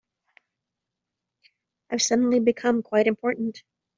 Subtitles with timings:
[1.91, 3.61] I've suddenly become quite important.